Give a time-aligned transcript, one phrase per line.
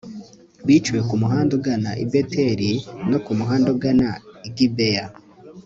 [0.65, 2.71] biciwe ku muhanda ugana i beteli
[3.11, 4.09] no ku muhanda ugana
[4.47, 5.05] i gibeya